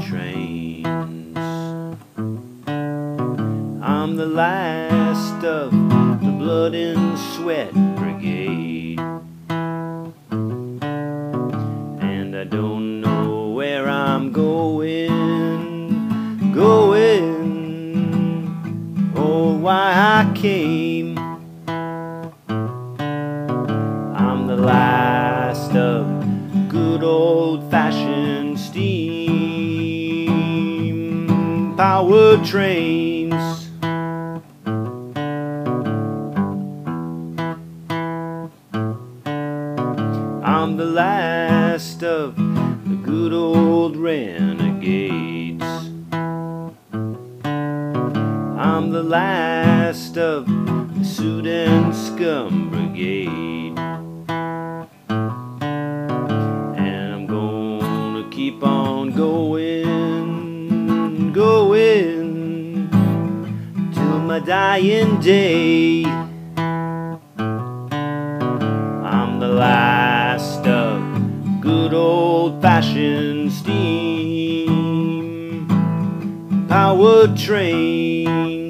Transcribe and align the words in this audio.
trains. 0.00 1.36
I'm 3.82 4.16
the 4.16 4.26
last 4.26 5.44
of 5.44 5.70
the 5.70 6.32
blood 6.38 6.74
and 6.74 7.18
sweat 7.18 7.72
brigade. 7.96 8.98
And 12.00 12.36
I 12.36 12.44
don't 12.44 13.00
know 13.00 13.50
where 13.50 13.88
I'm 13.88 14.32
going, 14.32 15.08
going, 16.52 17.24
or 19.16 19.56
why 19.56 19.92
I 19.94 20.32
came. 20.34 21.03
Good 26.74 27.04
old 27.04 27.70
fashioned 27.70 28.58
steam 28.58 29.44
power 31.76 32.44
trains. 32.44 33.32
I'm 40.42 40.76
the 40.76 40.90
last 41.02 42.02
of 42.02 42.34
the 42.34 42.98
good 43.04 43.32
old 43.32 43.96
renegades. 43.96 45.62
I'm 48.68 48.90
the 48.90 49.04
last 49.04 50.18
of 50.18 50.48
the 50.98 51.04
suit 51.04 51.46
and 51.46 51.94
scum 51.94 52.70
brigade. 52.70 53.43
My 64.34 64.40
dying 64.40 65.20
day. 65.20 66.04
I'm 69.06 69.38
the 69.38 69.46
last 69.46 70.66
of 70.66 71.00
good 71.60 71.94
old 71.94 72.60
fashioned 72.60 73.52
steam 73.52 74.08
power 76.68 77.28
trains. 77.36 78.63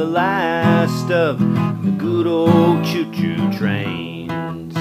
The 0.00 0.06
last 0.06 1.10
of 1.10 1.38
the 1.84 1.90
good 1.98 2.26
old 2.26 2.82
choo-choo 2.82 3.52
trains. 3.52 4.74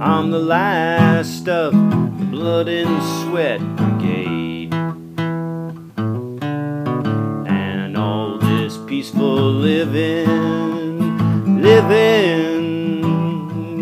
I'm 0.00 0.30
the 0.30 0.38
last 0.38 1.46
of 1.46 1.74
the 1.74 2.26
blood 2.30 2.66
and 2.66 3.02
sweat 3.20 3.60
brigade. 3.76 4.72
And 7.46 7.98
all 7.98 8.38
this 8.38 8.78
peaceful 8.86 9.52
living, 9.52 11.60
living 11.60 13.10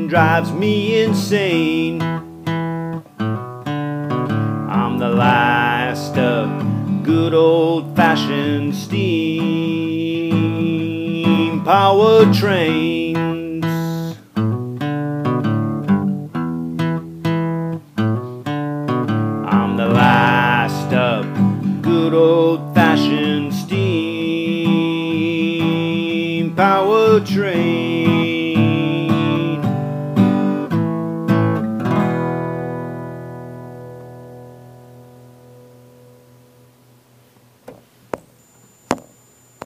drives 0.09 0.51
me 0.51 1.01
insane. 1.01 2.22
Good 7.05 7.35
old 7.35 7.97
fashioned 7.97 8.75
steam 8.75 10.33
power 11.65 12.33
trains. 12.33 13.65
I'm 19.45 19.77
the 19.77 19.89
last 19.89 20.93
of 20.93 21.27
good 21.83 22.15
old 22.15 22.75
fashioned 22.75 23.53
steam 23.53 23.83
power 26.55 27.21
trains. 27.21 28.32